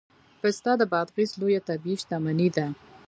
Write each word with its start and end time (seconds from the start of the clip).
پسته 0.41 0.71
د 0.77 0.81
بادغیس 0.91 1.31
لویه 1.39 1.61
طبیعي 1.69 1.97
شتمني 2.01 2.49
ده 2.55 2.65